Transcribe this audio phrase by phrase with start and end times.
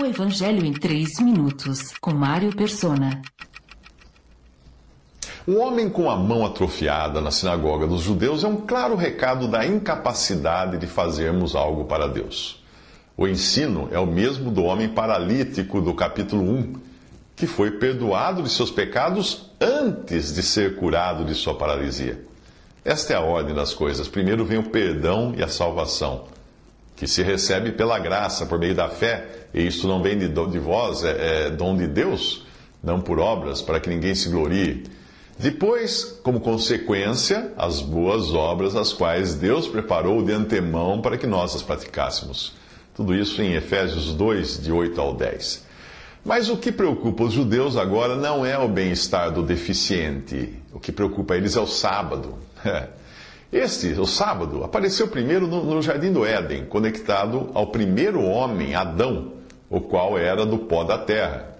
[0.00, 3.20] O Evangelho em 3 minutos, com Mário Persona.
[5.46, 9.66] Um homem com a mão atrofiada na sinagoga dos judeus é um claro recado da
[9.66, 12.62] incapacidade de fazermos algo para Deus.
[13.16, 16.74] O ensino é o mesmo do homem paralítico do capítulo 1,
[17.34, 22.24] que foi perdoado de seus pecados antes de ser curado de sua paralisia.
[22.84, 24.06] Esta é a ordem das coisas.
[24.06, 26.26] Primeiro vem o perdão e a salvação,
[26.98, 29.24] que se recebe pela graça, por meio da fé,
[29.54, 32.44] e isto não vem de, de vós, é, é dom de Deus,
[32.82, 34.82] não por obras, para que ninguém se glorie.
[35.38, 41.54] Depois, como consequência, as boas obras, as quais Deus preparou de antemão para que nós
[41.54, 42.54] as praticássemos.
[42.96, 45.64] Tudo isso em Efésios 2, de 8 ao 10.
[46.24, 50.52] Mas o que preocupa os judeus agora não é o bem-estar do deficiente.
[50.72, 52.36] O que preocupa eles é o sábado.
[53.52, 59.32] Este, o sábado, apareceu primeiro no, no jardim do Éden, conectado ao primeiro homem, Adão,
[59.70, 61.56] o qual era do pó da terra.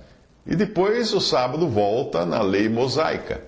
[0.47, 3.43] E depois o sábado volta na lei mosaica.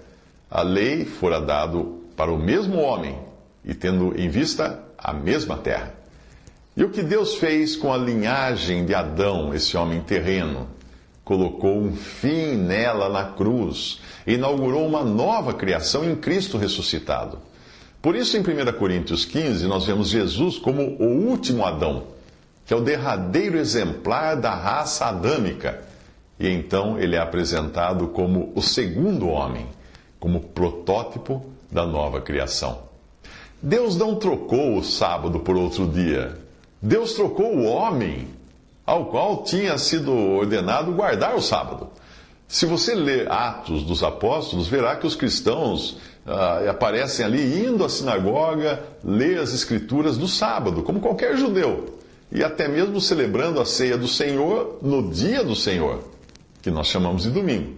[0.51, 3.19] A lei fora dado para o mesmo homem
[3.65, 5.95] e tendo em vista a mesma terra.
[6.77, 10.67] E o que Deus fez com a linhagem de Adão, esse homem terreno?
[11.31, 17.39] colocou um fim nela na cruz, inaugurou uma nova criação em Cristo ressuscitado.
[18.03, 22.05] Por isso, em 1 Coríntios 15, nós vemos Jesus como o último Adão,
[22.65, 25.83] que é o derradeiro exemplar da raça adâmica.
[26.39, 29.67] E então ele é apresentado como o segundo homem,
[30.19, 32.79] como protótipo da nova criação.
[33.63, 36.39] Deus não trocou o sábado por outro dia.
[36.81, 38.29] Deus trocou o homem
[38.87, 41.89] ao qual tinha sido ordenado guardar o sábado.
[42.51, 47.89] Se você ler Atos dos Apóstolos, verá que os cristãos ah, aparecem ali indo à
[47.89, 53.97] sinagoga ler as Escrituras no sábado, como qualquer judeu, e até mesmo celebrando a ceia
[53.97, 56.03] do Senhor no dia do Senhor,
[56.61, 57.77] que nós chamamos de domingo.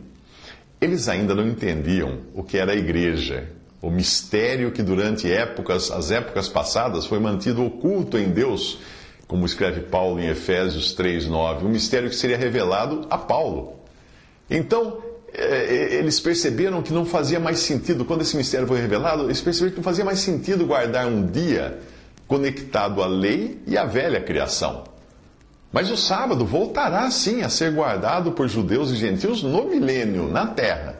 [0.80, 3.50] Eles ainda não entendiam o que era a igreja,
[3.82, 8.78] o mistério que durante épocas, as épocas passadas, foi mantido oculto em Deus
[9.28, 13.81] como escreve Paulo em Efésios 3:9, um mistério que seria revelado a Paulo.
[14.54, 14.98] Então,
[15.32, 19.40] é, é, eles perceberam que não fazia mais sentido, quando esse mistério foi revelado, eles
[19.40, 21.78] perceberam que não fazia mais sentido guardar um dia
[22.28, 24.84] conectado à lei e à velha criação.
[25.72, 30.46] Mas o sábado voltará sim a ser guardado por judeus e gentios no milênio, na
[30.46, 30.98] terra,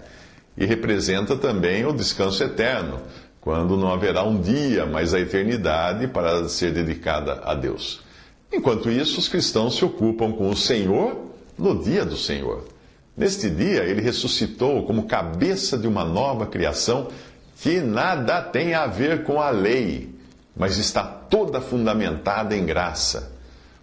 [0.57, 3.03] e representa também o descanso eterno,
[3.39, 8.01] quando não haverá um dia, mas a eternidade para ser dedicada a Deus.
[8.51, 11.21] Enquanto isso, os cristãos se ocupam com o Senhor
[11.59, 12.72] no dia do Senhor.
[13.17, 17.09] Neste dia, ele ressuscitou como cabeça de uma nova criação
[17.61, 20.15] que nada tem a ver com a lei,
[20.57, 23.33] mas está toda fundamentada em graça.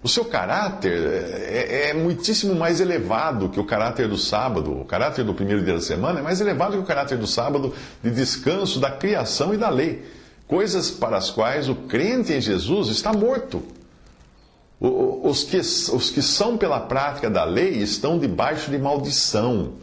[0.02, 4.72] O seu caráter é, é, muitíssimo mais elevado que o caráter do sábado.
[4.72, 7.74] O caráter do primeiro dia da semana é mais elevado que o caráter do sábado
[8.02, 10.06] de descanso da criação e da lei.
[10.48, 13.62] Coisas para as quais o crente em Jesus está morto.
[15.30, 19.74] Os que, os que são pela prática da lei estão debaixo de maldição,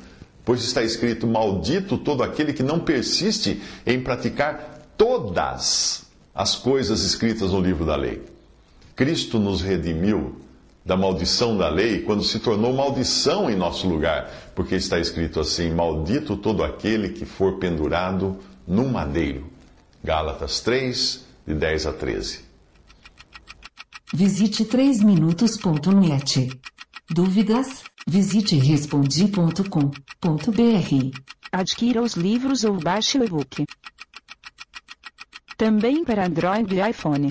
[0.45, 6.05] pois está escrito: Maldito todo aquele que não persiste em praticar todas
[6.35, 8.25] as coisas escritas no livro da lei.
[8.97, 10.35] Cristo nos redimiu
[10.85, 15.71] da maldição da lei quando se tornou maldição em nosso lugar, porque está escrito assim:
[15.71, 18.37] Maldito todo aquele que for pendurado
[18.67, 19.47] num madeiro.
[20.03, 22.46] Gálatas 3, de 10 a 13.
[24.19, 26.59] Visite 3minutos.net.
[27.07, 27.85] Dúvidas?
[28.09, 31.21] Visite respondi.com.br.
[31.53, 33.67] Adquira os livros ou baixe o e-book.
[35.59, 37.31] Também para Android e iPhone.